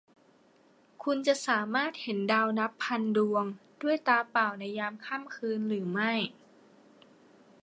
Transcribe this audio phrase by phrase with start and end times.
[1.03, 3.45] คุณจะสามารถเห็นดาวนับพันดวง
[3.81, 6.11] ด้วยตาเปล่าในยามค่ำคืนหรือไม่?